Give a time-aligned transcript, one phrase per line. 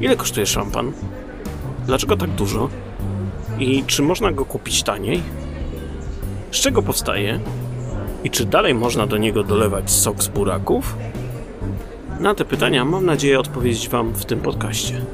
[0.00, 0.92] Ile kosztuje szampan?
[1.86, 2.68] Dlaczego tak dużo?
[3.58, 5.22] I czy można go kupić taniej?
[6.50, 7.40] Z czego powstaje?
[8.24, 10.96] I czy dalej można do niego dolewać sok z buraków?
[12.20, 15.06] Na te pytania mam nadzieję odpowiedzieć Wam w tym podcaście.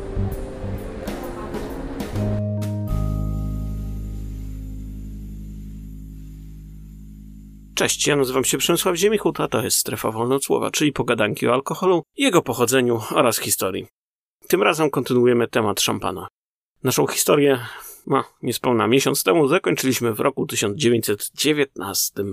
[7.74, 12.02] Cześć, ja nazywam się Przemysław Ziemichut, a to jest Strefa Wolnocłowa, czyli pogadanki o alkoholu,
[12.16, 14.01] jego pochodzeniu oraz historii.
[14.52, 16.28] Tym razem kontynuujemy temat szampana.
[16.84, 17.58] Naszą historię,
[18.06, 22.24] no, niespełna miesiąc temu, zakończyliśmy w roku 1919.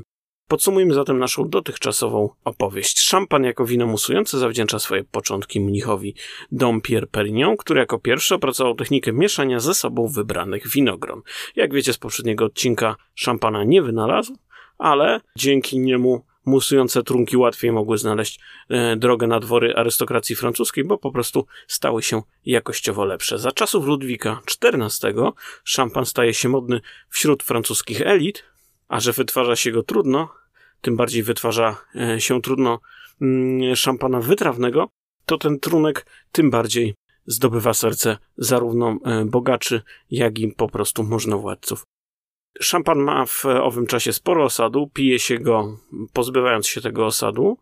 [0.47, 2.99] Podsumujmy zatem naszą dotychczasową opowieść.
[2.99, 6.15] Szampan jako wino musujące zawdzięcza swoje początki mnichowi
[6.51, 11.21] Dompierre Perignon, który jako pierwszy opracował technikę mieszania ze sobą wybranych winogron.
[11.55, 14.35] Jak wiecie z poprzedniego odcinka, szampana nie wynalazł,
[14.77, 18.39] ale dzięki niemu musujące trunki łatwiej mogły znaleźć
[18.70, 23.40] e, drogę na dwory arystokracji francuskiej, bo po prostu stały się jakościowo lepsze.
[23.40, 25.32] Za czasów Ludwika XIV
[25.63, 28.43] szampan staje się modny wśród francuskich elit,
[28.88, 30.29] a że wytwarza się go trudno,
[30.82, 32.79] tym bardziej wytwarza e, się trudno
[33.21, 34.90] mm, szampana wytrawnego,
[35.26, 36.95] to ten trunek tym bardziej
[37.26, 41.84] zdobywa serce zarówno e, bogaczy, jak i po prostu możnowładców.
[42.61, 45.77] Szampan ma w owym czasie sporo osadu, pije się go
[46.13, 47.57] pozbywając się tego osadu,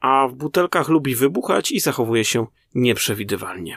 [0.00, 3.76] a w butelkach lubi wybuchać i zachowuje się nieprzewidywalnie.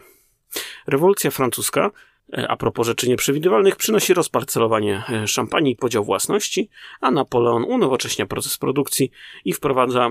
[0.88, 1.92] Rewolucja francuska,
[2.34, 6.70] e, a propos rzeczy nieprzewidywalnych, przynosi rozparcelowanie e, szampanii i podział własności,
[7.02, 9.12] a Napoleon unowocześnia proces produkcji
[9.46, 10.10] i wprowadza,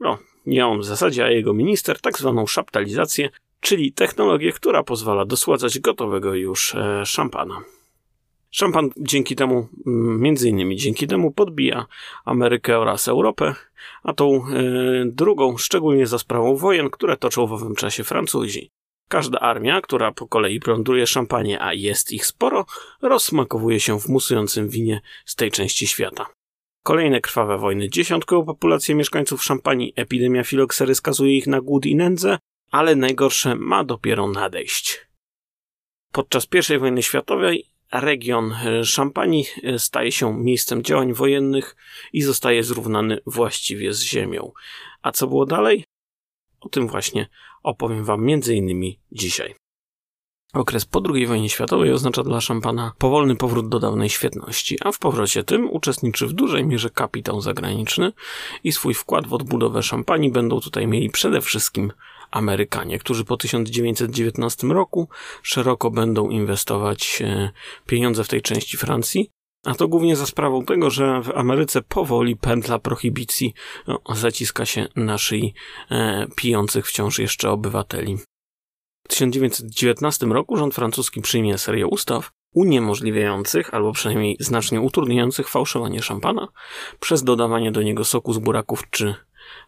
[0.00, 5.24] no nie on w zasadzie, a jego minister, tak zwaną szaptalizację, czyli technologię, która pozwala
[5.24, 7.64] dosładzać gotowego już e, szampana.
[8.56, 11.86] Szampan dzięki temu, mm, między innymi dzięki temu, podbija
[12.24, 13.54] Amerykę oraz Europę,
[14.02, 14.42] a tą e,
[15.06, 18.70] drugą szczególnie za sprawą wojen, które toczą w owym czasie Francuzi.
[19.08, 22.66] Każda armia, która po kolei plądruje szampanie, a jest ich sporo,
[23.02, 26.26] rozsmakowuje się w musującym winie z tej części świata.
[26.82, 32.38] Kolejne krwawe wojny dziesiątkują populację mieszkańców Szampanii, epidemia filoksery skazuje ich na głód i nędzę,
[32.70, 35.06] ale najgorsze ma dopiero nadejść.
[36.12, 41.76] Podczas I wojny światowej region Szampanii e, staje się miejscem działań wojennych
[42.12, 44.52] i zostaje zrównany właściwie z ziemią.
[45.02, 45.84] A co było dalej?
[46.60, 47.28] O tym właśnie
[47.62, 49.54] opowiem Wam innymi dzisiaj.
[50.54, 54.98] Okres po II wojnie światowej oznacza dla szampana powolny powrót do dawnej świetności, a w
[54.98, 58.12] powrocie tym uczestniczy w dużej mierze kapitał zagraniczny
[58.64, 61.92] i swój wkład w odbudowę szampanii będą tutaj mieli przede wszystkim
[62.34, 65.08] Amerykanie, którzy po 1919 roku
[65.42, 67.50] szeroko będą inwestować e,
[67.86, 69.30] pieniądze w tej części Francji,
[69.64, 73.54] a to głównie za sprawą tego, że w Ameryce powoli pętla prohibicji
[73.86, 75.54] no, zaciska się na szyi
[75.90, 78.16] e, pijących wciąż jeszcze obywateli.
[79.04, 86.48] W 1919 roku rząd francuski przyjmie serię ustaw uniemożliwiających, albo przynajmniej znacznie utrudniających fałszowanie szampana
[87.00, 89.14] przez dodawanie do niego soku z buraków czy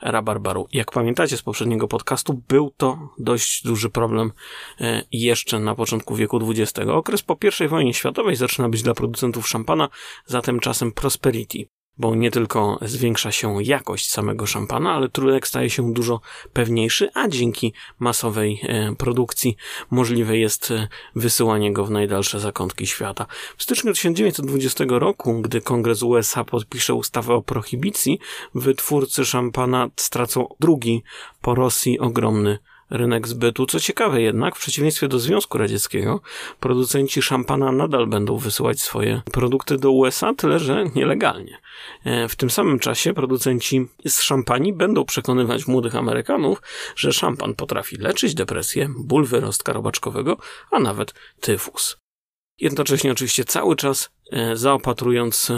[0.00, 0.68] rabarbaru.
[0.72, 4.32] Jak pamiętacie z poprzedniego podcastu, był to dość duży problem
[4.80, 6.88] e, jeszcze na początku wieku XX.
[6.88, 9.88] Okres po I wojnie światowej zaczyna być dla producentów szampana
[10.26, 15.92] zatem czasem prosperity bo nie tylko zwiększa się jakość samego szampana, ale trunek staje się
[15.92, 16.20] dużo
[16.52, 19.56] pewniejszy, a dzięki masowej e, produkcji
[19.90, 23.26] możliwe jest e, wysyłanie go w najdalsze zakątki świata.
[23.56, 28.18] W styczniu 1920 roku, gdy Kongres USA podpisze ustawę o prohibicji,
[28.54, 31.02] wytwórcy szampana stracą drugi
[31.40, 32.58] po Rosji ogromny
[32.90, 33.66] rynek zbytu.
[33.66, 36.20] Co ciekawe jednak, w przeciwieństwie do Związku Radzieckiego,
[36.60, 41.58] producenci szampana nadal będą wysyłać swoje produkty do USA, tyle że nielegalnie.
[42.04, 46.62] E, w tym samym czasie producenci z szampanii będą przekonywać młodych Amerykanów,
[46.96, 50.36] że szampan potrafi leczyć depresję, ból wyrostka robaczkowego,
[50.70, 52.05] a nawet tyfus.
[52.60, 55.52] Jednocześnie oczywiście cały czas e, zaopatrując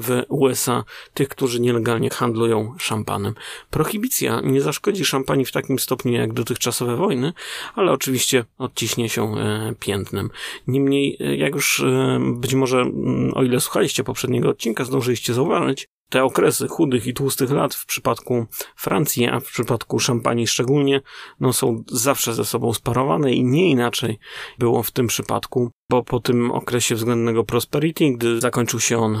[0.00, 3.34] w USA tych, którzy nielegalnie handlują szampanem.
[3.70, 7.32] Prohibicja nie zaszkodzi szampanii w takim stopniu jak dotychczasowe wojny,
[7.74, 10.30] ale oczywiście odciśnie się e, piętnem.
[10.66, 11.84] Niemniej, e, jak już
[12.20, 17.50] być może, mm, o ile słuchaliście poprzedniego odcinka, zdążyliście zauważyć, te okresy chudych i tłustych
[17.50, 18.46] lat w przypadku
[18.76, 21.00] Francji, a w przypadku szampanii szczególnie,
[21.40, 24.18] no są zawsze ze sobą sparowane i nie inaczej
[24.58, 29.18] było w tym przypadku, bo po tym okresie względnego prosperity, gdy zakończył się on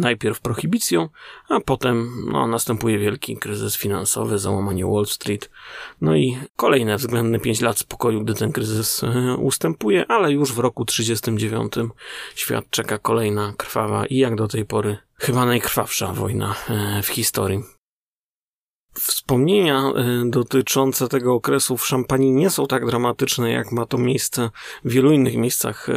[0.00, 1.08] najpierw prohibicją,
[1.48, 5.50] a potem no, następuje wielki kryzys finansowy, załamanie Wall Street,
[6.00, 10.58] no i kolejne względne 5 lat spokoju, gdy ten kryzys e, ustępuje, ale już w
[10.58, 11.72] roku 39
[12.34, 17.62] świat czeka kolejna krwawa i jak do tej pory chyba najkrwawsza wojna e, w historii.
[18.94, 19.92] Wspomnienia
[20.26, 24.50] y, dotyczące tego okresu w Szampanii nie są tak dramatyczne, jak ma to miejsce
[24.84, 25.92] w wielu innych miejscach, y,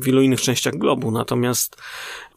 [0.00, 1.10] w wielu innych częściach globu.
[1.10, 1.76] Natomiast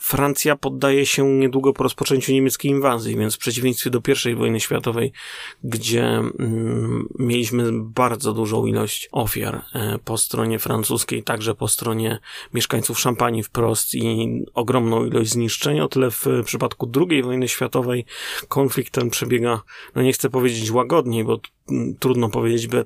[0.01, 4.01] Francja poddaje się niedługo po rozpoczęciu niemieckiej inwazji, więc w przeciwieństwie do
[4.31, 5.11] I wojny światowej,
[5.63, 12.19] gdzie mm, mieliśmy bardzo dużą ilość ofiar e, po stronie francuskiej, także po stronie
[12.53, 18.05] mieszkańców Szampanii wprost i ogromną ilość zniszczeń, o tyle w przypadku II wojny światowej
[18.47, 19.61] konflikt ten przebiega,
[19.95, 21.39] no nie chcę powiedzieć łagodniej, bo
[21.99, 22.85] trudno powiedzieć, by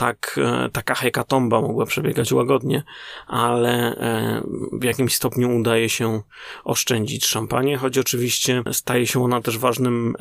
[0.00, 2.82] tak, e, taka hekatomba mogła przebiegać łagodnie,
[3.26, 4.42] ale e,
[4.72, 6.22] w jakimś stopniu udaje się
[6.64, 10.16] oszczędzić szampanię, choć oczywiście staje się ona też ważnym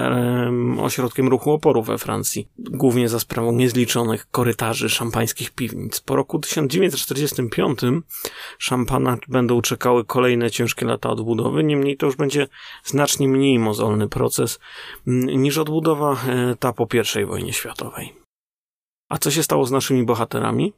[0.80, 6.00] ośrodkiem ruchu oporu we Francji, głównie za sprawą niezliczonych korytarzy szampańskich piwnic.
[6.00, 7.80] Po roku 1945
[8.58, 12.48] szampana będą czekały kolejne ciężkie lata odbudowy, niemniej to już będzie
[12.84, 14.60] znacznie mniej mozolny proces
[15.06, 16.88] niż odbudowa e, ta po
[17.22, 17.69] I wojnie światowej.
[19.10, 20.74] A co się stało z naszymi bohaterami?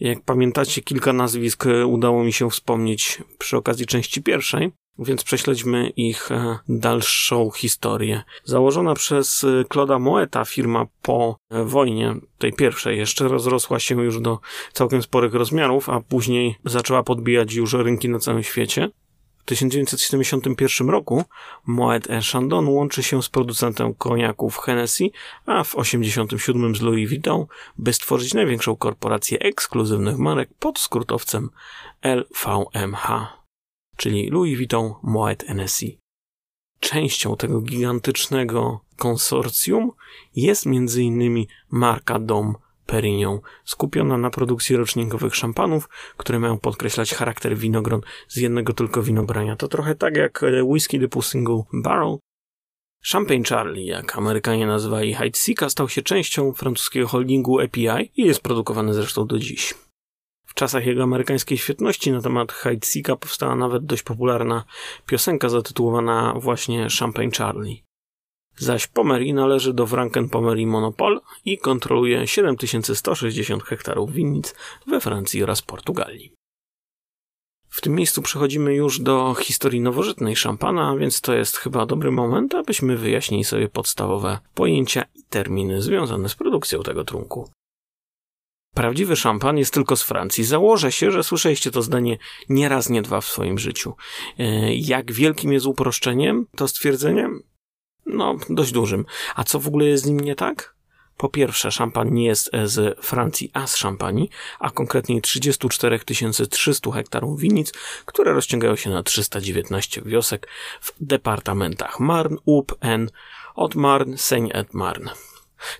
[0.00, 5.88] Jak pamiętacie, kilka nazwisk e, udało mi się wspomnieć przy okazji części pierwszej, więc prześledźmy
[5.88, 8.22] ich e, dalszą historię.
[8.44, 14.38] Założona przez e, Claude'a Moeta firma po wojnie, tej pierwszej, jeszcze rozrosła się już do
[14.72, 18.90] całkiem sporych rozmiarów, a później zaczęła podbijać już rynki na całym świecie.
[19.44, 21.24] W 1971 roku
[21.66, 25.10] Moet Chandon łączy się z producentem koniaków Hennessy,
[25.46, 27.46] a w 1987 z Louis Vuitton,
[27.78, 31.50] by stworzyć największą korporację ekskluzywnych marek pod skrótowcem
[32.02, 33.08] LVMH,
[33.96, 35.98] czyli Louis Vuitton Moet Hennessy.
[36.80, 39.92] Częścią tego gigantycznego konsorcjum
[40.36, 41.46] jest m.in.
[41.70, 42.54] marka Dom
[42.86, 49.56] Perignon, skupiona na produkcji rocznikowych szampanów, które mają podkreślać charakter winogron z jednego tylko winogrania.
[49.56, 52.18] To trochę tak jak e, whisky typu single barrel.
[53.12, 58.94] Champagne Charlie, jak Amerykanie nazywali Sika, stał się częścią francuskiego holdingu API i jest produkowany
[58.94, 59.74] zresztą do dziś.
[60.46, 64.64] W czasach jego amerykańskiej świetności na temat Sika powstała nawet dość popularna
[65.06, 67.83] piosenka zatytułowana właśnie Champagne Charlie
[68.56, 74.54] zaś Pomeri należy do Franken Pomeri Monopol i kontroluje 7160 hektarów winnic
[74.86, 76.32] we Francji oraz Portugalii.
[77.68, 82.54] W tym miejscu przechodzimy już do historii nowożytnej szampana, więc to jest chyba dobry moment,
[82.54, 87.50] abyśmy wyjaśnili sobie podstawowe pojęcia i terminy związane z produkcją tego trunku.
[88.74, 90.44] Prawdziwy szampan jest tylko z Francji.
[90.44, 92.18] Założę się, że słyszeliście to zdanie
[92.48, 93.94] nie raz, nie dwa w swoim życiu.
[94.38, 97.28] E, jak wielkim jest uproszczeniem to stwierdzenie?
[98.06, 99.04] No, dość dużym.
[99.34, 100.74] A co w ogóle jest z nim nie tak?
[101.16, 106.00] Po pierwsze, szampan nie jest z Francji, a z Szampanii, a konkretnie 34
[106.50, 107.72] 300 hektarów winnic,
[108.04, 110.48] które rozciągają się na 319 wiosek
[110.80, 113.10] w departamentach Marne, Up, N,
[113.54, 115.10] od Marne, Seine et Marne.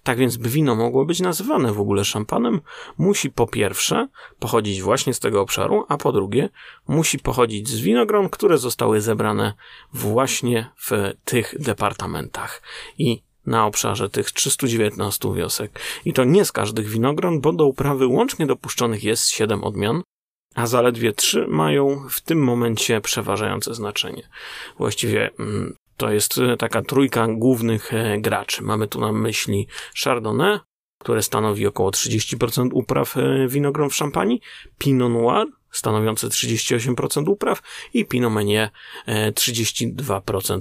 [0.02, 2.60] Tak więc, by wino mogło być nazywane w ogóle szampanem,
[2.98, 4.08] musi po pierwsze
[4.38, 6.48] pochodzić właśnie z tego obszaru, a po drugie
[6.88, 9.54] musi pochodzić z winogron, które zostały zebrane
[9.92, 12.62] właśnie w tych departamentach.
[12.98, 15.80] I na obszarze tych 319 wiosek.
[16.04, 20.02] I to nie z każdych winogron, bo do uprawy łącznie dopuszczonych jest 7 odmian,
[20.54, 24.28] a zaledwie 3 mają w tym momencie przeważające znaczenie.
[24.78, 28.62] Właściwie mm, to jest e, taka trójka głównych e, graczy.
[28.62, 29.66] Mamy tu na myśli
[30.04, 30.58] Chardonnay,
[30.98, 34.40] które stanowi około 30% upraw e, winogron w Szampanii,
[34.78, 37.62] Pinot Noir, stanowiące 38% upraw
[37.94, 38.70] i Pinot Meunier
[39.08, 40.60] 32%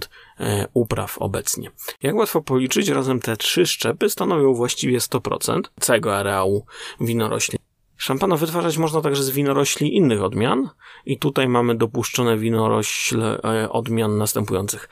[0.73, 1.71] upraw obecnie.
[2.01, 6.65] Jak łatwo policzyć, razem te trzy szczepy stanowią właściwie 100% całego areału
[7.01, 7.59] winorośli.
[8.03, 10.69] Szampana wytwarzać można także z winorośli innych odmian
[11.05, 14.89] i tutaj mamy dopuszczone winorośle odmian następujących.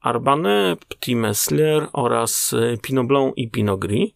[0.00, 4.10] Arbane, Petit Messler oraz y, Pinot Blanc i Pinot Gris.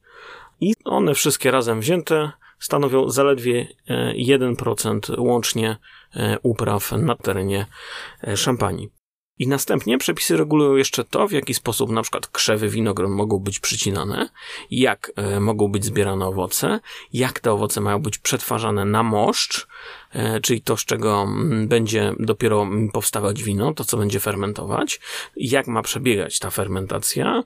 [0.60, 3.68] I one wszystkie razem wzięte stanowią zaledwie
[4.28, 5.76] 1% y, łącznie
[6.42, 7.66] upraw na terenie
[8.34, 8.95] Szampanii.
[9.38, 13.60] I następnie przepisy regulują jeszcze to, w jaki sposób na przykład krzewy winogron mogą być
[13.60, 14.28] przycinane,
[14.70, 16.80] jak e, mogą być zbierane owoce,
[17.12, 19.66] jak te owoce mają być przetwarzane na moszcz,
[20.12, 25.00] e, czyli to, z czego m, będzie dopiero m, powstawać wino, to co będzie fermentować,
[25.36, 27.42] jak ma przebiegać ta fermentacja,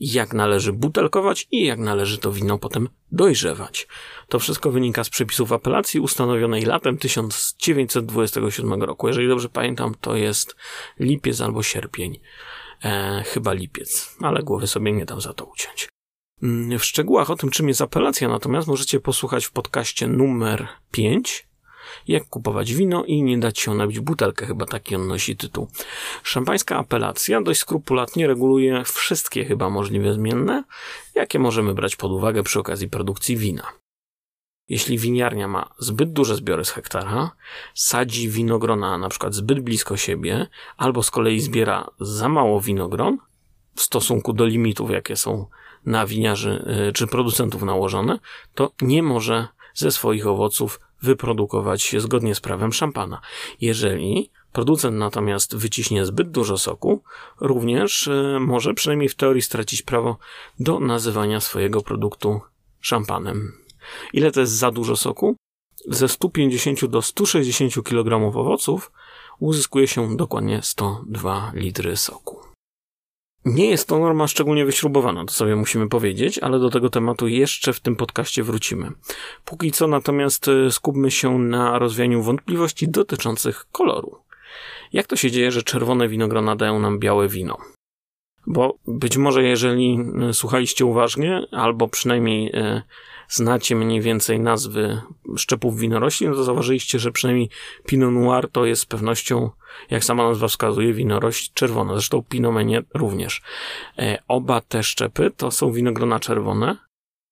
[0.00, 3.88] jak należy butelkować i jak należy to wino potem dojrzewać.
[4.28, 9.08] To wszystko wynika z przepisów apelacji ustanowionej latem 1927 roku.
[9.08, 10.56] Jeżeli dobrze pamiętam, to jest
[11.00, 12.20] lipiec albo sierpień.
[12.84, 15.88] E, chyba lipiec, ale głowy sobie nie dam za to uciąć.
[16.42, 21.47] Mm, w szczegółach o tym, czym jest apelacja, natomiast możecie posłuchać w podcaście numer 5
[22.08, 25.68] jak kupować wino i nie dać się nabić butelkę, chyba taki on nosi tytuł.
[26.22, 30.64] Szampańska apelacja dość skrupulatnie reguluje wszystkie chyba możliwe zmienne,
[31.14, 33.72] jakie możemy brać pod uwagę przy okazji produkcji wina.
[34.68, 37.30] Jeśli winiarnia ma zbyt duże zbiory z hektara,
[37.74, 43.18] sadzi winogrona na przykład zbyt blisko siebie, albo z kolei zbiera za mało winogron
[43.74, 45.46] w stosunku do limitów, jakie są
[45.86, 48.18] na winiarzy y, czy producentów nałożone,
[48.54, 53.20] to nie może ze swoich owoców wyprodukować zgodnie z prawem szampana.
[53.60, 57.02] Jeżeli producent natomiast wyciśnie zbyt dużo soku,
[57.40, 60.18] również y, może przynajmniej w teorii stracić prawo
[60.60, 62.40] do nazywania swojego produktu
[62.80, 63.52] szampanem.
[64.12, 65.36] Ile to jest za dużo soku?
[65.86, 68.92] Ze 150 do 160 kg owoców
[69.38, 72.37] uzyskuje się dokładnie 102 litry soku.
[73.48, 77.72] Nie jest to norma szczególnie wyśrubowana, to sobie musimy powiedzieć, ale do tego tematu jeszcze
[77.72, 78.90] w tym podcaście wrócimy.
[79.44, 84.16] Póki co natomiast e, skupmy się na rozwianiu wątpliwości dotyczących koloru.
[84.92, 87.56] Jak to się dzieje, że czerwone winogrona dają nam białe wino?
[88.46, 92.82] Bo być może jeżeli e, słuchaliście uważnie, albo przynajmniej e,
[93.28, 95.00] znacie mniej więcej nazwy
[95.36, 97.50] szczepów winorośli, no to zauważyliście, że przynajmniej
[97.86, 99.50] Pinot Noir to jest z pewnością,
[99.90, 101.92] jak sama nazwa wskazuje, winorość czerwona.
[101.92, 103.42] Zresztą Pinot Meunier również.
[103.98, 106.76] E, oba te szczepy to są winogrona czerwone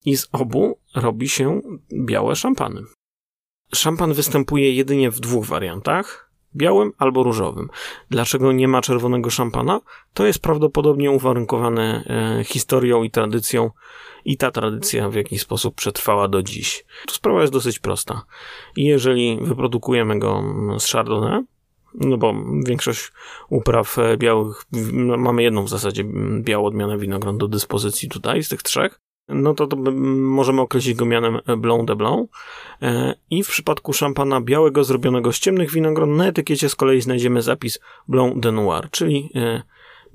[0.04, 1.60] i z obu robi się
[1.92, 2.82] białe szampany.
[3.74, 6.25] Szampan występuje jedynie w dwóch wariantach
[6.56, 7.68] białym albo różowym.
[8.10, 9.80] Dlaczego nie ma czerwonego szampana?
[10.14, 12.04] To jest prawdopodobnie uwarunkowane
[12.40, 13.70] e, historią i tradycją
[14.24, 16.84] i ta tradycja w jakiś sposób przetrwała do dziś.
[17.10, 18.22] Sprawa jest dosyć prosta.
[18.76, 20.42] Jeżeli wyprodukujemy go
[20.78, 21.42] z Chardonnay,
[21.94, 22.34] no bo
[22.66, 23.12] większość
[23.48, 26.04] upraw e, białych, no mamy jedną w zasadzie
[26.40, 31.06] białą odmianę winogron do dyspozycji tutaj z tych trzech, no to, to możemy określić go
[31.06, 32.30] mianem Blanc de Blanc.
[32.82, 37.42] E, I w przypadku szampana białego zrobionego z ciemnych winogron na etykiecie z kolei znajdziemy
[37.42, 39.62] zapis Blanc de Noir, czyli e,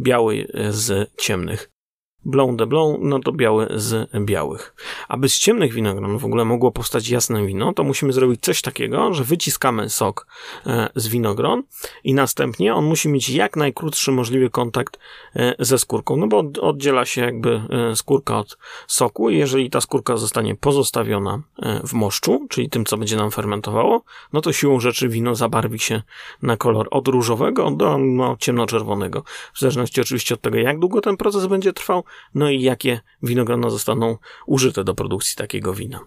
[0.01, 1.71] biały z ciemnych.
[2.25, 4.75] Blanc de Blanc, no to biały z białych.
[5.07, 9.13] Aby z ciemnych winogron w ogóle mogło powstać jasne wino, to musimy zrobić coś takiego,
[9.13, 10.27] że wyciskamy sok
[10.65, 11.63] e, z winogron
[12.03, 14.99] i następnie on musi mieć jak najkrótszy możliwy kontakt
[15.35, 19.81] e, ze skórką, no bo oddziela się jakby e, skórka od soku i jeżeli ta
[19.81, 21.41] skórka zostanie pozostawiona
[21.83, 26.01] w moszczu, czyli tym, co będzie nam fermentowało, no to siłą rzeczy wino zabarwi się
[26.41, 29.23] na kolor od różowego do no, ciemnoczerwonego.
[29.53, 32.03] W zależności oczywiście od tego, jak długo ten proces będzie trwał,
[32.35, 35.99] no i jakie winogrona zostaną użyte do produkcji takiego wina.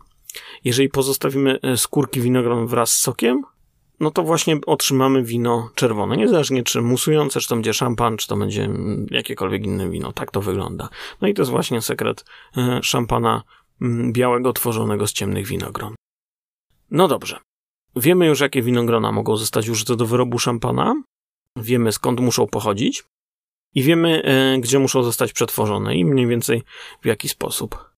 [0.64, 3.42] Jeżeli pozostawimy e, skórki winogron wraz z sokiem,
[4.00, 6.16] no to właśnie otrzymamy wino czerwone.
[6.16, 10.12] Niezależnie czy musujące, czy to będzie szampan, czy to będzie mm, jakiekolwiek inne wino.
[10.12, 10.88] Tak to wygląda.
[11.20, 12.24] No i to jest właśnie sekret
[12.56, 13.42] e, szampana
[13.82, 15.94] mm, białego tworzonego z ciemnych winogron.
[16.90, 17.38] No dobrze.
[17.96, 20.94] Wiemy już, jakie winogrona mogą zostać użyte do wyrobu szampana.
[21.56, 23.04] Wiemy, skąd muszą pochodzić
[23.74, 26.62] i wiemy, e, gdzie muszą zostać przetworzone i mniej więcej
[27.02, 27.90] w jaki sposób.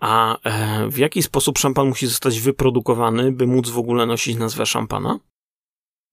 [0.00, 4.66] A e, w jaki sposób szampan musi zostać wyprodukowany, by móc w ogóle nosić nazwę
[4.66, 5.18] szampana?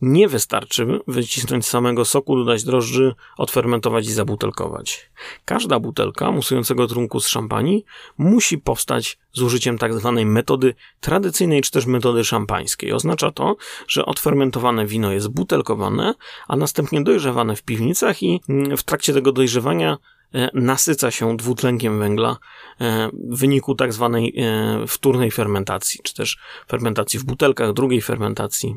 [0.01, 5.12] Nie wystarczy wycisnąć samego soku, dodać drożdży, odfermentować i zabutelkować.
[5.46, 7.86] Każda butelka musującego trunku z szampanii
[8.17, 12.93] musi powstać z użyciem tak zwanej metody tradycyjnej czy też metody szampańskiej.
[12.93, 13.55] Oznacza to,
[13.88, 16.13] że odfermentowane wino jest butelkowane,
[16.48, 19.98] a następnie dojrzewane w piwnicach i mm, w trakcie tego dojrzewania
[20.34, 22.38] e, nasyca się dwutlenkiem węgla
[22.81, 28.75] e, w wyniku tak zwanej e, wtórnej fermentacji, czy też fermentacji w butelkach, drugiej fermentacji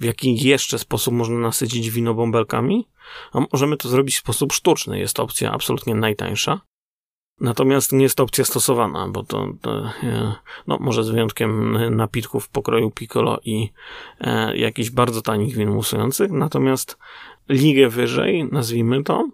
[0.00, 2.88] w jaki jeszcze sposób można nasycić wino bąbelkami?
[3.32, 4.98] A możemy to zrobić w sposób sztuczny.
[4.98, 6.60] Jest to opcja absolutnie najtańsza.
[7.40, 10.34] Natomiast nie jest to opcja stosowana, bo to, to e,
[10.66, 13.70] no, może z wyjątkiem napitków pokroju piccolo i
[14.20, 16.30] e, jakichś bardzo tanich win musujących.
[16.30, 16.98] Natomiast
[17.48, 19.28] ligę wyżej, nazwijmy to,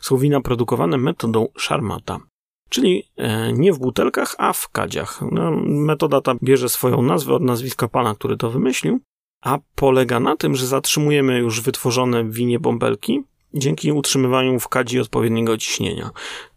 [0.00, 2.20] są wina produkowane metodą szarmata.
[2.68, 5.20] Czyli e, nie w butelkach, a w kadziach.
[5.32, 9.00] No, metoda ta bierze swoją nazwę od nazwiska pana, który to wymyślił
[9.40, 13.22] a polega na tym, że zatrzymujemy już wytworzone w winie bąbelki
[13.54, 16.10] dzięki utrzymywaniu w kadzi odpowiedniego ciśnienia.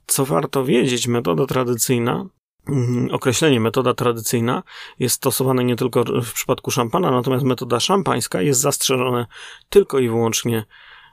[0.08, 2.26] Co warto wiedzieć, metoda tradycyjna,
[2.68, 4.64] mm, określenie metoda tradycyjna
[5.00, 9.28] jest stosowane nie tylko w przypadku szampana, natomiast metoda szampańska jest zastrzeżona
[9.70, 10.66] tylko i wyłącznie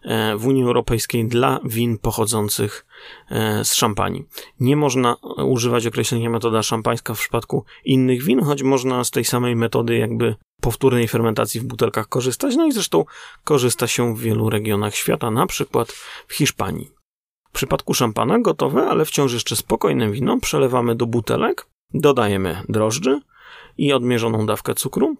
[0.02, 2.86] e, w Unii Europejskiej dla win pochodzących
[3.30, 4.24] e, z szampanii.
[4.60, 9.56] Nie można używać określenia metoda szampańska w przypadku innych win, choć można z tej samej
[9.56, 13.04] metody jakby powtórnej fermentacji w butelkach korzystać, no i zresztą
[13.44, 15.92] korzysta się w wielu regionach świata, na przykład
[16.28, 16.90] w Hiszpanii.
[17.48, 23.20] W przypadku szampana gotowe, ale wciąż jeszcze spokojne wino przelewamy do butelek, dodajemy drożdży
[23.78, 25.16] i odmierzoną dawkę cukru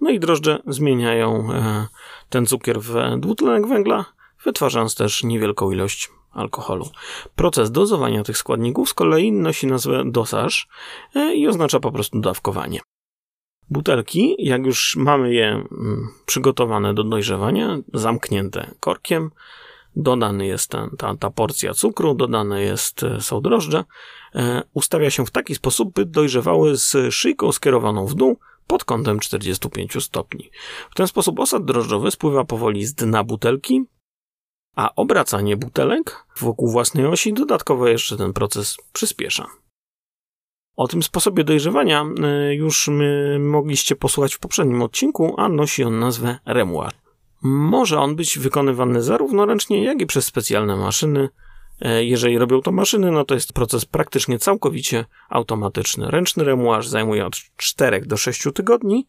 [0.00, 1.86] No i drożdże zmieniają e,
[2.28, 4.04] ten cukier w dwutlenek węgla,
[4.44, 6.90] wytwarzając też niewielką ilość alkoholu.
[7.34, 10.68] Proces dozowania tych składników z kolei nosi nazwę dosaż
[11.14, 12.80] e, i oznacza po prostu dawkowanie.
[13.70, 19.30] Butelki, jak już mamy je mm, przygotowane do dojrzewania, zamknięte korkiem,
[19.96, 23.84] dodany jest ten, ta, ta porcja cukru, dodane jest, e, są drożdże,
[24.34, 29.20] e, ustawia się w taki sposób, by dojrzewały z szyjką skierowaną w dół pod kątem
[29.20, 30.50] 45 stopni.
[30.90, 33.84] W ten sposób osad drożdżowy spływa powoli z dna butelki,
[34.76, 39.46] a obracanie butelek wokół własnej osi dodatkowo jeszcze ten proces przyspiesza.
[40.76, 42.90] O tym sposobie dojrzewania e, już
[43.38, 46.92] mogliście posłuchać w poprzednim odcinku, a nosi on nazwę remuar.
[47.42, 51.28] Może on być wykonywany zarówno ręcznie, jak i przez specjalne maszyny.
[51.80, 56.10] E, jeżeli robią to maszyny, no to jest proces praktycznie całkowicie automatyczny.
[56.10, 59.06] Ręczny remuarz zajmuje od 4 do 6 tygodni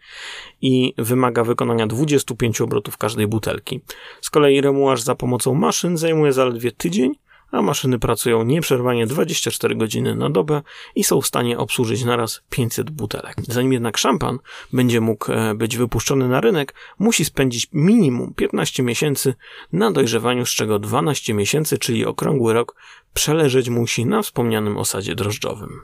[0.62, 3.82] i wymaga wykonania 25 obrotów każdej butelki.
[4.22, 7.14] Z kolei remuarz za pomocą maszyn zajmuje zaledwie tydzień,
[7.52, 10.62] a maszyny pracują nieprzerwanie 24 godziny na dobę
[10.96, 13.36] i są w stanie obsłużyć naraz 500 butelek.
[13.48, 14.40] Zanim jednak szampan
[14.74, 19.34] będzie mógł e, być wypuszczony na rynek, musi spędzić minimum 15 miesięcy
[19.74, 22.76] na dojrzewaniu, z czego 12 miesięcy, czyli okrągły rok,
[23.14, 25.82] przeleżeć musi na wspomnianym osadzie drożdżowym.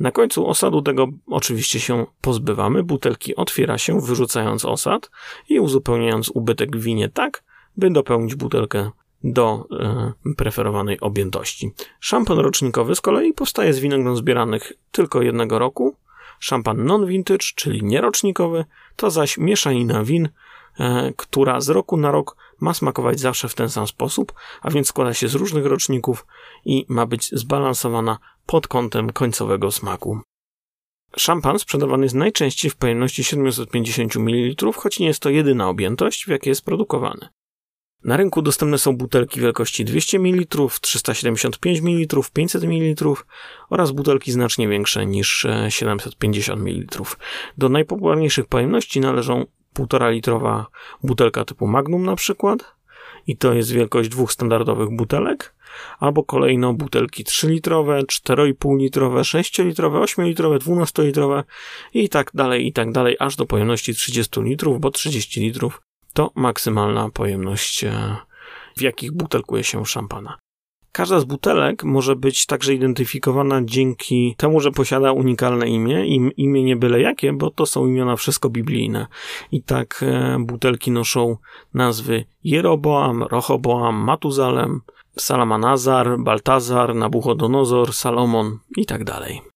[0.00, 5.10] Na końcu osadu tego oczywiście się pozbywamy, butelki otwiera się, wyrzucając osad
[5.48, 7.44] i uzupełniając ubytek w winie tak,
[7.76, 8.90] by dopełnić butelkę
[9.24, 11.72] do e, preferowanej objętości.
[12.00, 15.96] Szampan rocznikowy z kolei powstaje z winogron zbieranych tylko jednego roku.
[16.38, 18.64] Szampan non-vintage, czyli nierocznikowy,
[18.96, 20.28] to zaś mieszanina win,
[20.78, 24.88] e, która z roku na rok ma smakować zawsze w ten sam sposób, a więc
[24.88, 26.26] składa się z różnych roczników
[26.64, 30.20] i ma być zbalansowana pod kątem końcowego smaku.
[31.16, 36.28] Szampan sprzedawany jest najczęściej w pojemności 750 ml, choć nie jest to jedyna objętość, w
[36.28, 37.28] jakiej jest produkowany.
[38.04, 43.04] Na rynku dostępne są butelki wielkości 200 ml, 375 ml, 500 ml
[43.70, 46.86] oraz butelki znacznie większe niż 750 e, ml.
[47.58, 50.66] Do najpopularniejszych pojemności należą 1,5 litrowa
[51.02, 52.74] butelka typu Magnum na przykład
[53.26, 55.54] i to jest wielkość dwóch standardowych butelek,
[55.98, 61.44] albo kolejno butelki 3-litrowe, 4,5 litrowe, 6-litrowe, 8-litrowe, 12-litrowe
[61.94, 66.30] i tak dalej, i tak dalej, aż do pojemności 30 litrów, bo 30 litrów to
[66.34, 68.16] maksymalna pojemność, e,
[68.76, 70.38] w jakich butelkuje się szampana.
[70.92, 76.06] Każda z butelek może być także identyfikowana dzięki temu, że posiada unikalne imię.
[76.06, 79.06] Im, imię nie byle jakie, bo to są imiona wszystko biblijne.
[79.52, 81.36] I tak e, butelki noszą
[81.74, 84.80] nazwy Jeroboam, Rochoboam, Matuzalem,
[85.18, 89.51] Salamanazar, Baltazar, Nabuchodonozor, Salomon i tak dalej.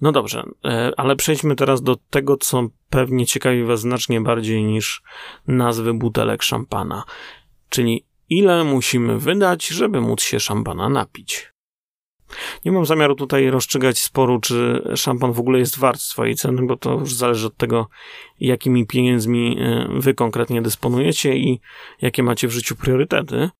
[0.00, 5.02] No dobrze, e, ale przejdźmy teraz do tego, co pewnie ciekawi Was znacznie bardziej niż
[5.46, 7.04] nazwy butelek szampana.
[7.68, 11.52] Czyli ile musimy wydać, żeby móc się szampana napić.
[12.64, 16.76] Nie mam zamiaru tutaj rozstrzygać sporu, czy szampan w ogóle jest wart swojej ceny, bo
[16.76, 17.88] to już zależy od tego,
[18.40, 21.60] jakimi pieniędzmi e, wy konkretnie dysponujecie i
[22.02, 23.50] jakie macie w życiu priorytety.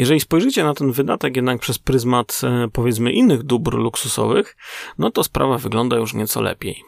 [0.00, 4.56] Jeżeli spojrzycie na ten wydatek jednak przez pryzmat e, powiedzmy innych dóbr luksusowych,
[4.98, 6.84] no to sprawa wygląda już nieco lepiej.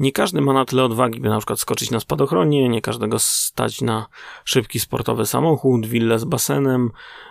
[0.00, 3.80] Nie każdy ma na tyle odwagi, by na przykład skoczyć na spadochronie, nie każdego stać
[3.80, 4.06] na
[4.44, 6.90] szybki sportowy samochód, willę z basenem,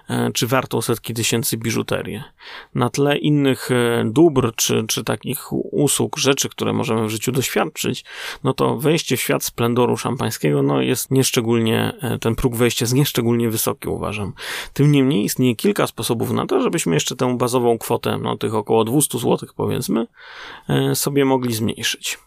[0.09, 2.23] e, czy wartą setki tysięcy biżuterię.
[2.75, 8.05] Na tle innych e, dóbr, czy, czy takich usług, rzeczy, które możemy w życiu doświadczyć,
[8.43, 12.93] no to wejście w świat splendoru szampańskiego, no jest nieszczególnie, e, ten próg wejścia jest
[12.93, 14.33] nieszczególnie wysoki, uważam.
[14.73, 18.83] Tym niemniej istnieje kilka sposobów na to, żebyśmy jeszcze tę bazową kwotę, no tych około
[18.83, 20.07] 200 zł powiedzmy,
[20.93, 22.17] sobie mogli zmniejszyć.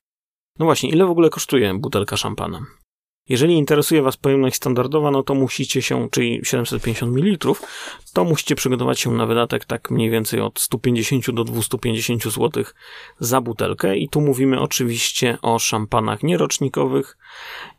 [0.59, 2.66] No właśnie, ile w ogóle kosztuje butelka szampana?
[3.29, 7.55] Jeżeli interesuje Was pojemność standardowa, no to musicie się, czyli 750 ml,
[8.12, 12.64] to musicie przygotować się na wydatek tak mniej więcej od 150 do 250 zł
[13.21, 13.97] za butelkę.
[13.97, 17.16] I tu mówimy oczywiście o szampanach nierocznikowych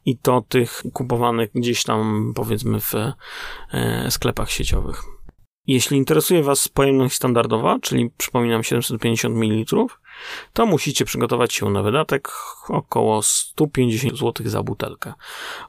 [0.06, 2.94] i to tych kupowanych gdzieś tam powiedzmy w
[3.74, 5.04] e, sklepach sieciowych.
[5.68, 9.86] Jeśli interesuje Was pojemność standardowa, czyli przypominam 750 ml,
[10.54, 12.32] to musicie przygotować się na wydatek
[12.68, 15.14] około 150 zł za butelkę.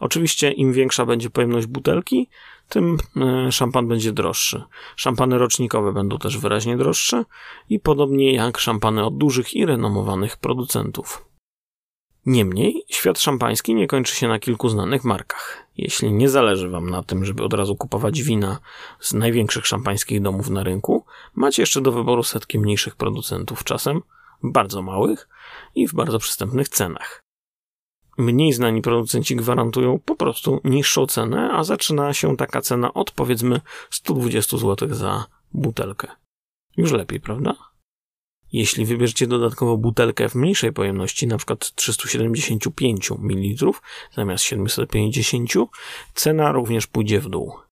[0.01, 2.29] Oczywiście im większa będzie pojemność butelki,
[2.69, 4.63] tym e, szampan będzie droższy.
[4.97, 7.25] Szampany rocznikowe będą też wyraźnie droższe
[7.69, 11.31] i podobnie jak szampany od dużych i renomowanych producentów.
[12.27, 15.67] Niemniej, świat szampański nie kończy się na kilku znanych markach.
[15.77, 18.59] Jeśli nie zależy Wam na tym, żeby od razu kupować wina
[19.01, 24.03] z największych szampańskich domów na rynku, macie jeszcze do wyboru setki mniejszych producentów, czasem
[24.43, 25.29] bardzo małych
[25.75, 27.21] i w bardzo przystępnych cenach.
[28.19, 33.61] mniej znani producenci gwarantują po prostu niższą cenę, a zaczyna się taka cena od powiedzmy
[33.91, 36.09] 120 zł za butelkę.
[36.77, 37.55] Już lepiej, prawda?
[38.53, 41.57] Jeśli wybierzecie dodatkowo butelkę w mniejszej pojemności, np.
[41.75, 43.73] 375 ml
[44.13, 45.51] zamiast 750,
[46.15, 47.70] cena również pójdzie w dół.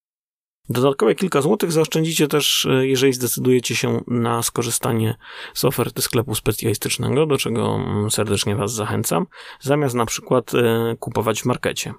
[0.68, 5.14] Dodatkowe kilka złotych zaoszczędzicie też, e, jeżeli zdecydujecie się na skorzystanie
[5.54, 9.26] z oferty sklepu specjalistycznego, do czego mm, serdecznie Was zachęcam,
[9.61, 11.94] zamiast na przykład e, kupować w markecie.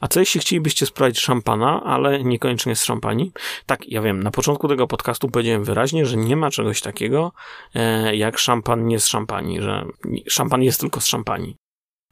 [0.00, 3.32] A co jeśli chcielibyście sprawdzić szampana, ale niekoniecznie z szampani?
[3.66, 7.32] Tak, ja wiem, na początku tego podcastu powiedziałem wyraźnie, że nie ma czegoś takiego
[7.74, 9.84] e, jak szampan nie z szampani, że
[10.28, 11.56] szampan jest tylko z szampani.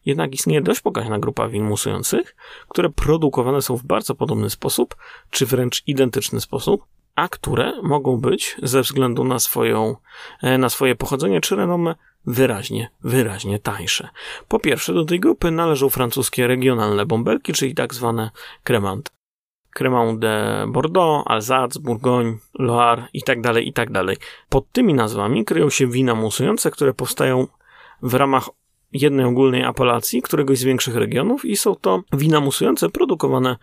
[0.08, 2.36] Jednak istnieje dość pokaźna grupa win musujących,
[2.68, 4.96] które produkowane są w bardzo podobny sposób,
[5.30, 9.96] czy wręcz identyczny sposób, a które mogą być ze względu na, swoją,
[10.42, 11.94] e, na swoje pochodzenie czy renomę
[12.26, 14.08] wyraźnie, wyraźnie tańsze.
[14.48, 18.30] Po pierwsze, do tej grupy należą francuskie regionalne bąbelki, czyli tak zwane
[18.64, 19.12] cremant.
[19.70, 23.88] Cremant de Bordeaux, Alsace, Bourgogne, Loire i tak dalej, i tak.
[24.48, 27.46] Pod tymi nazwami kryją się wina musujące, które powstają
[28.02, 28.50] w ramach
[28.92, 33.56] jednej ogólnej apelacji któregoś z większych regionów i są to wina musujące produkowane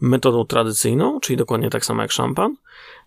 [0.00, 2.56] metodą tradycyjną, czyli dokładnie tak samo jak szampan,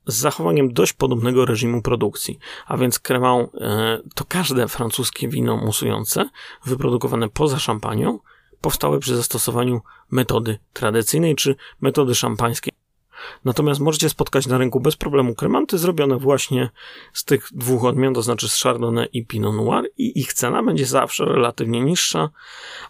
[0.06, 2.40] z zachowaniem dość podobnego reżimu produkcji.
[2.68, 6.30] A więc Cremant e, to każde francuskie wino musujące
[6.66, 8.20] wyprodukowane poza szampanią
[8.62, 12.74] powstałe przy zastosowaniu metody tradycyjnej czy metody szampańskiej
[13.46, 16.70] Natomiast możecie spotkać na rynku bez problemu kremanty zrobione właśnie
[17.14, 20.86] z tych dwóch odmian, to znaczy z Chardonnay i Pinot Noir i ich cena będzie
[20.86, 22.30] zawsze relatywnie niższa,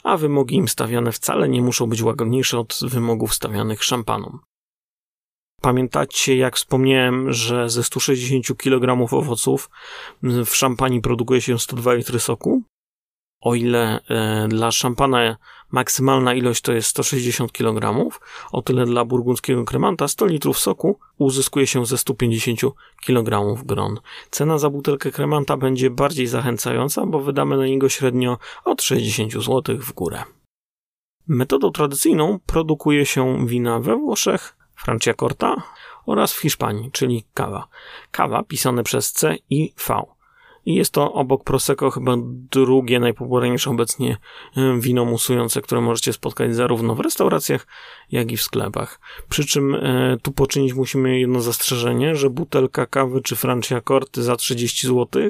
[0.03, 4.39] a wymogi im stawiane wcale nie muszą być łagodniejsze od wymogów stawianych szampanom.
[5.61, 9.69] Pamiętacie, jak wspomniałem, że ze 160 kg owoców
[10.45, 12.63] w szampanii produkuje się 102 litry soku?
[13.41, 15.37] O ile e, dla szampana
[15.71, 18.09] maksymalna ilość to jest 160 kg,
[18.51, 22.59] o tyle dla burgundzkiego kremanta 100 litrów soku uzyskuje się ze 150
[23.05, 23.99] kg gron.
[24.31, 29.77] Cena za butelkę kremanta będzie bardziej zachęcająca, bo wydamy na niego średnio od 60 zł
[29.77, 30.23] w górę.
[31.27, 35.63] Metodą tradycyjną produkuje się wina we Włoszech, Franciacorta
[36.05, 37.67] oraz w Hiszpanii, czyli kawa.
[38.11, 40.01] Kawa pisane przez C i V.
[40.65, 42.15] I jest to obok Prosecco chyba
[42.51, 44.17] drugie najpopularniejsze obecnie
[44.79, 47.67] wino musujące, które możecie spotkać zarówno w restauracjach,
[48.11, 48.99] jak i w sklepach.
[49.29, 54.35] Przy czym e, tu poczynić musimy jedno zastrzeżenie, że butelka kawy czy Francia Corty za
[54.35, 55.29] 30 zł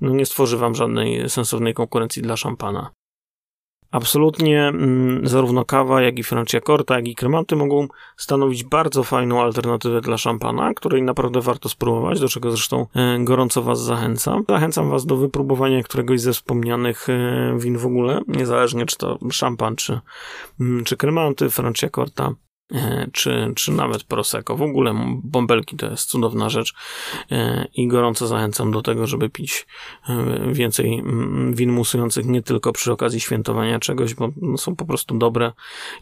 [0.00, 2.90] no nie stworzy wam żadnej sensownej konkurencji dla szampana.
[3.90, 10.00] Absolutnie mm, zarówno kawa, jak i Franciacorta, jak i krematy mogą stanowić bardzo fajną alternatywę
[10.00, 14.44] dla szampana, której naprawdę warto spróbować, do czego zresztą e, gorąco Was zachęcam.
[14.48, 19.76] Zachęcam Was do wypróbowania któregoś ze wspomnianych e, win w ogóle, niezależnie czy to szampan,
[19.76, 20.00] czy,
[20.60, 22.34] mm, czy krematy, Franciacorta.
[22.74, 24.56] E, czy, czy nawet Prosecco.
[24.56, 26.74] W ogóle bąbelki to jest cudowna rzecz
[27.30, 29.66] e, i gorąco zachęcam do tego, żeby pić
[30.08, 31.02] e, więcej
[31.52, 35.52] win musujących nie tylko przy okazji świętowania czegoś, bo są po prostu dobre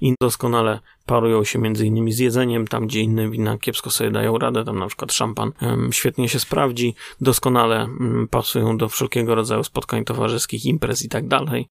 [0.01, 4.39] i doskonale parują się między innymi z jedzeniem, tam gdzie inne wina kiepsko sobie dają
[4.39, 5.53] radę, tam na przykład szampan
[5.91, 7.89] świetnie się sprawdzi, doskonale
[8.31, 11.69] pasują do wszelkiego rodzaju spotkań towarzyskich, imprez i tak dalej.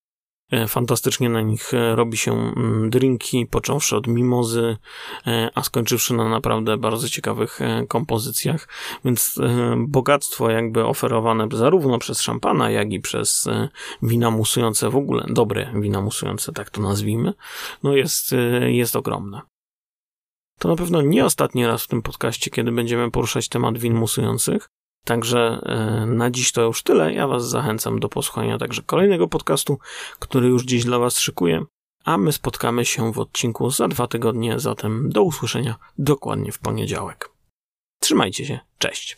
[0.52, 4.78] E, fantastycznie na nich e, robi się mm, drinki, począwszy od mimozy,
[5.28, 8.68] e, a skończywszy na naprawdę bardzo ciekawych kompozycjach.
[9.06, 9.40] Więc
[9.78, 13.50] bogactwo jakby oferowane zarówno przez szampana, jak i przez
[14.02, 17.34] wina musujące w ogóle, dobre wina musujące, tak to nazwijmy,
[17.84, 18.36] no jest,
[18.68, 19.42] jest ogromne.
[20.60, 24.70] To na pewno nie ostatni raz w tym podcaście, kiedy będziemy poruszać temat win musujących.
[25.06, 27.14] Także e, na dziś to już tyle.
[27.14, 29.80] Ja Was zachęcam do posłuchania także kolejnego podcastu,
[30.20, 31.64] który już dziś dla Was szykuję.
[32.06, 37.30] A my spotkamy się w odcinku za dwa tygodnie, zatem do usłyszenia dokładnie w poniedziałek.
[38.00, 39.18] Trzymajcie się, cześć.